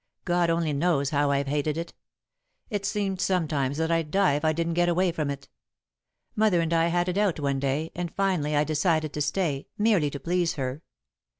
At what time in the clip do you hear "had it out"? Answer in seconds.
6.87-7.39